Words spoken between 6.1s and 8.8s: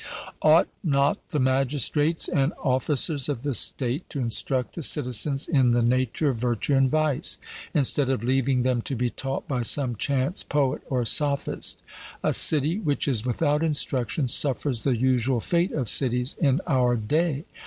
of virtue and vice, instead of leaving